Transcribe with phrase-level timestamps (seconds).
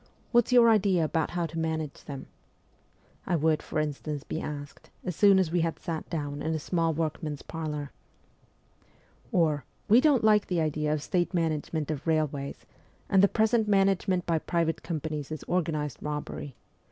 [0.31, 2.25] What's your idea about how to manage them?'
[3.27, 6.59] I would, for instance, be asked as soon as we had sat down in a
[6.59, 7.91] small workman's parlour.
[9.31, 12.65] Or,' We don't like the idea of state management of railways,
[13.09, 16.55] and the present management by private companies is organized robbery.